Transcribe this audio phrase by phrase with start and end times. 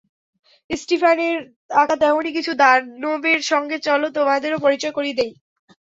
[0.69, 1.37] স্টিফানের
[1.73, 5.31] আঁকা তেমনই কিছু দানবের সঙ্গে চলো তোমাদেরও পরিচয় করিয়ে দিই।